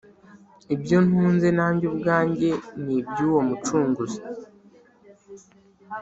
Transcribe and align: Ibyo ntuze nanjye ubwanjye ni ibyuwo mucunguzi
Ibyo 0.75 0.97
ntuze 1.05 1.49
nanjye 1.57 1.85
ubwanjye 1.91 2.49
ni 2.83 2.93
ibyuwo 3.01 3.39
mucunguzi 3.47 4.21